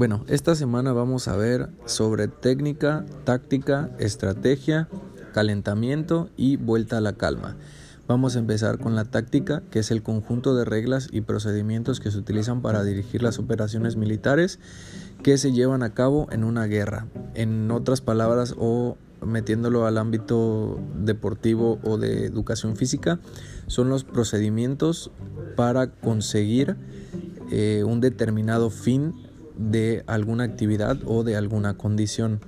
Bueno, 0.00 0.24
esta 0.28 0.54
semana 0.54 0.94
vamos 0.94 1.28
a 1.28 1.36
ver 1.36 1.68
sobre 1.84 2.26
técnica, 2.26 3.04
táctica, 3.24 3.90
estrategia, 3.98 4.88
calentamiento 5.34 6.30
y 6.38 6.56
vuelta 6.56 6.96
a 6.96 7.00
la 7.02 7.18
calma. 7.18 7.58
Vamos 8.08 8.34
a 8.34 8.38
empezar 8.38 8.78
con 8.78 8.96
la 8.96 9.04
táctica, 9.04 9.62
que 9.70 9.80
es 9.80 9.90
el 9.90 10.02
conjunto 10.02 10.56
de 10.56 10.64
reglas 10.64 11.08
y 11.12 11.20
procedimientos 11.20 12.00
que 12.00 12.10
se 12.10 12.16
utilizan 12.16 12.62
para 12.62 12.82
dirigir 12.82 13.22
las 13.22 13.38
operaciones 13.38 13.96
militares 13.96 14.58
que 15.22 15.36
se 15.36 15.52
llevan 15.52 15.82
a 15.82 15.92
cabo 15.92 16.28
en 16.32 16.44
una 16.44 16.64
guerra. 16.64 17.06
En 17.34 17.70
otras 17.70 18.00
palabras, 18.00 18.54
o 18.56 18.96
metiéndolo 19.20 19.84
al 19.84 19.98
ámbito 19.98 20.80
deportivo 20.94 21.78
o 21.84 21.98
de 21.98 22.24
educación 22.24 22.74
física, 22.74 23.20
son 23.66 23.90
los 23.90 24.04
procedimientos 24.04 25.10
para 25.56 25.90
conseguir 25.90 26.76
eh, 27.50 27.84
un 27.84 28.00
determinado 28.00 28.70
fin 28.70 29.28
de 29.60 30.02
alguna 30.06 30.44
actividad 30.44 30.98
o 31.04 31.22
de 31.22 31.36
alguna 31.36 31.76
condición. 31.76 32.40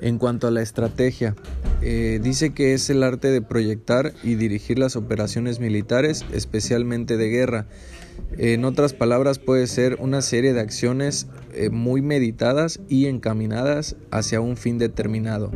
En 0.00 0.18
cuanto 0.18 0.48
a 0.48 0.50
la 0.50 0.62
estrategia, 0.62 1.36
eh, 1.80 2.18
dice 2.20 2.52
que 2.54 2.74
es 2.74 2.90
el 2.90 3.04
arte 3.04 3.28
de 3.28 3.40
proyectar 3.40 4.12
y 4.24 4.34
dirigir 4.34 4.78
las 4.78 4.96
operaciones 4.96 5.60
militares, 5.60 6.24
especialmente 6.32 7.16
de 7.16 7.28
guerra. 7.28 7.66
En 8.36 8.64
otras 8.64 8.94
palabras, 8.94 9.38
puede 9.38 9.68
ser 9.68 9.98
una 10.00 10.20
serie 10.22 10.54
de 10.54 10.60
acciones 10.60 11.28
eh, 11.54 11.70
muy 11.70 12.02
meditadas 12.02 12.80
y 12.88 13.06
encaminadas 13.06 13.94
hacia 14.10 14.40
un 14.40 14.56
fin 14.56 14.78
determinado. 14.78 15.52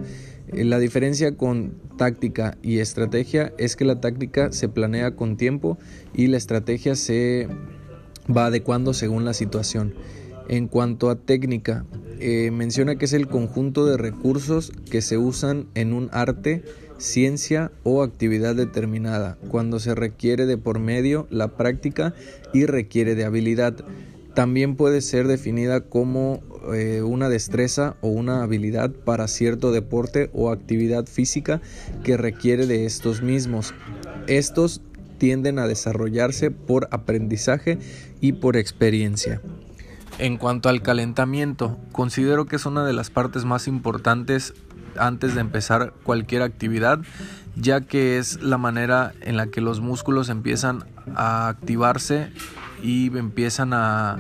Eh, 0.49 0.65
la 0.65 0.79
diferencia 0.79 1.37
con 1.37 1.75
táctica 1.97 2.57
y 2.63 2.79
estrategia 2.79 3.53
es 3.59 3.75
que 3.75 3.85
la 3.85 4.01
táctica 4.01 4.53
se 4.53 4.69
planea 4.69 5.17
con 5.17 5.37
tiempo 5.37 5.77
y 6.15 6.29
la 6.29 6.37
estrategia 6.37 6.95
se 6.95 7.49
va 8.35 8.47
adecuando 8.47 8.95
según 8.95 9.25
la 9.25 9.35
situación. 9.35 9.95
En 10.49 10.69
cuanto 10.69 11.11
a 11.11 11.17
técnica, 11.17 11.85
eh, 12.21 12.51
menciona 12.53 12.97
que 12.97 13.05
es 13.05 13.13
el 13.13 13.27
conjunto 13.27 13.85
de 13.85 13.97
recursos 13.97 14.73
que 14.91 15.03
se 15.03 15.19
usan 15.19 15.67
en 15.75 15.93
un 15.93 16.09
arte, 16.13 16.63
ciencia 16.99 17.73
o 17.83 18.03
actividad 18.03 18.55
determinada, 18.55 19.39
cuando 19.49 19.81
se 19.81 19.95
requiere 19.95 20.47
de 20.47 20.57
por 20.57 20.79
medio 20.79 21.27
la 21.31 21.57
práctica 21.57 22.15
y 22.55 22.65
requiere 22.67 23.15
de 23.15 23.25
habilidad. 23.25 23.85
También 24.35 24.77
puede 24.77 25.01
ser 25.01 25.27
definida 25.27 25.81
como 25.81 26.43
eh, 26.75 27.03
una 27.03 27.29
destreza 27.29 27.97
o 28.01 28.09
una 28.09 28.43
habilidad 28.43 28.91
para 28.91 29.29
cierto 29.29 29.73
deporte 29.73 30.31
o 30.33 30.51
actividad 30.51 31.07
física 31.07 31.61
que 32.05 32.17
requiere 32.17 32.67
de 32.67 32.87
estos 32.87 33.23
mismos. 33.23 33.75
Estos 34.27 34.81
tienden 35.19 35.59
a 35.59 35.67
desarrollarse 35.67 36.51
por 36.51 36.89
aprendizaje 36.91 37.79
y 38.21 38.33
por 38.33 38.57
experiencia. 38.57 39.41
En 40.19 40.39
cuanto 40.39 40.71
al 40.71 40.81
calentamiento, 40.81 41.79
considero 41.93 42.47
que 42.47 42.57
es 42.57 42.65
una 42.65 42.85
de 42.85 42.95
las 42.95 43.11
partes 43.11 43.45
más 43.45 43.69
importantes 43.69 44.55
antes 44.99 45.35
de 45.35 45.43
empezar 45.43 45.93
cualquier 46.05 46.41
actividad, 46.41 47.01
ya 47.55 47.83
que 47.83 48.17
es 48.17 48.41
la 48.43 48.57
manera 48.57 49.13
en 49.21 49.37
la 49.37 49.49
que 49.49 49.61
los 49.61 49.81
músculos 49.81 50.31
empiezan 50.31 50.85
a 51.15 51.49
activarse 51.49 52.33
y 52.83 53.15
empiezan 53.17 53.73
a, 53.75 54.19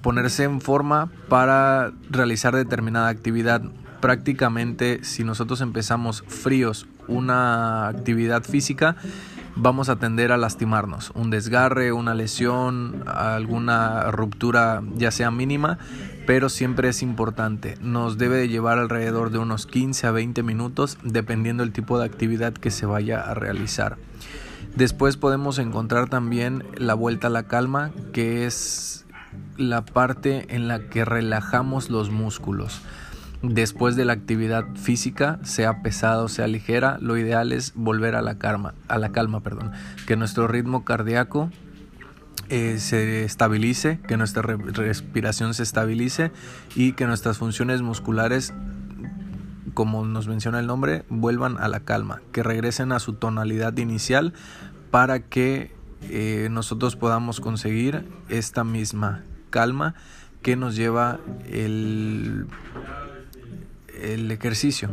ponerse 0.00 0.44
en 0.44 0.62
forma 0.62 1.10
para 1.28 1.92
realizar 2.08 2.56
determinada 2.56 3.08
actividad. 3.08 3.60
Prácticamente 4.00 5.04
si 5.04 5.24
nosotros 5.24 5.60
empezamos 5.60 6.24
fríos 6.26 6.86
una 7.06 7.88
actividad 7.88 8.42
física, 8.44 8.96
vamos 9.56 9.88
a 9.88 9.96
tender 9.96 10.32
a 10.32 10.36
lastimarnos. 10.36 11.10
Un 11.14 11.30
desgarre, 11.30 11.92
una 11.92 12.14
lesión, 12.14 13.04
alguna 13.06 14.10
ruptura 14.10 14.82
ya 14.96 15.10
sea 15.10 15.30
mínima, 15.30 15.78
pero 16.26 16.48
siempre 16.48 16.88
es 16.88 17.02
importante. 17.02 17.76
Nos 17.80 18.18
debe 18.18 18.36
de 18.38 18.48
llevar 18.48 18.78
alrededor 18.78 19.30
de 19.30 19.38
unos 19.38 19.66
15 19.66 20.06
a 20.06 20.10
20 20.10 20.42
minutos 20.42 20.98
dependiendo 21.02 21.62
del 21.62 21.72
tipo 21.72 21.98
de 21.98 22.06
actividad 22.06 22.52
que 22.52 22.70
se 22.70 22.86
vaya 22.86 23.20
a 23.20 23.34
realizar. 23.34 23.96
Después 24.74 25.16
podemos 25.16 25.58
encontrar 25.58 26.08
también 26.08 26.64
la 26.76 26.94
vuelta 26.94 27.28
a 27.28 27.30
la 27.30 27.44
calma, 27.44 27.92
que 28.12 28.46
es 28.46 29.06
la 29.56 29.84
parte 29.84 30.46
en 30.54 30.66
la 30.66 30.88
que 30.88 31.04
relajamos 31.04 31.90
los 31.90 32.10
músculos 32.10 32.80
después 33.50 33.96
de 33.96 34.04
la 34.04 34.12
actividad 34.12 34.64
física, 34.74 35.38
sea 35.42 35.82
pesada 35.82 36.22
o 36.22 36.28
sea 36.28 36.46
ligera, 36.46 36.98
lo 37.00 37.16
ideal 37.16 37.52
es 37.52 37.72
volver 37.74 38.14
a 38.14 38.22
la 38.22 38.38
calma, 38.38 38.74
a 38.88 38.98
la 38.98 39.12
calma, 39.12 39.40
perdón, 39.40 39.72
que 40.06 40.16
nuestro 40.16 40.48
ritmo 40.48 40.84
cardíaco 40.84 41.50
eh, 42.48 42.78
se 42.78 43.24
estabilice, 43.24 44.00
que 44.06 44.16
nuestra 44.16 44.42
respiración 44.42 45.54
se 45.54 45.62
estabilice 45.62 46.30
y 46.74 46.92
que 46.92 47.06
nuestras 47.06 47.38
funciones 47.38 47.82
musculares, 47.82 48.52
como 49.72 50.04
nos 50.04 50.28
menciona 50.28 50.60
el 50.60 50.66
nombre, 50.66 51.04
vuelvan 51.08 51.58
a 51.58 51.68
la 51.68 51.80
calma, 51.80 52.20
que 52.32 52.42
regresen 52.42 52.92
a 52.92 52.98
su 52.98 53.14
tonalidad 53.14 53.76
inicial 53.76 54.34
para 54.90 55.20
que 55.20 55.74
eh, 56.02 56.48
nosotros 56.50 56.96
podamos 56.96 57.40
conseguir 57.40 58.06
esta 58.28 58.62
misma 58.62 59.22
calma 59.50 59.94
que 60.42 60.56
nos 60.56 60.76
lleva 60.76 61.18
el 61.50 62.46
el 64.04 64.30
ejercicio. 64.30 64.90